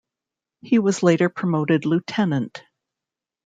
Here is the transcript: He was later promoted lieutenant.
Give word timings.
He 0.63 0.79
was 0.79 1.03
later 1.03 1.29
promoted 1.29 1.85
lieutenant. 1.85 2.63